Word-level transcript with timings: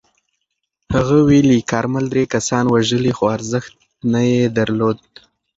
هغه 0.93 1.17
ویلي، 1.27 1.59
کارمل 1.71 2.05
درې 2.13 2.23
کسان 2.33 2.63
وژلي 2.69 3.11
خو 3.17 3.25
ارزښت 3.37 3.73
نه 4.11 4.21
یې 4.31 4.43
درلود. 4.57 4.99